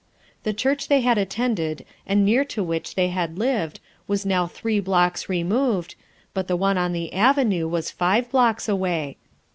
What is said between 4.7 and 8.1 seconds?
blocks removed, but the one on the avenue was